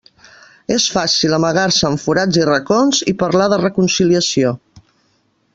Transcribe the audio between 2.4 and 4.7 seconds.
i racons i parlar de reconciliació.